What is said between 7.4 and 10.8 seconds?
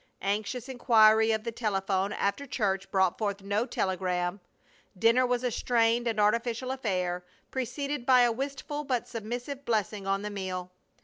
preceded by a wistful but submissive blessing on the meal.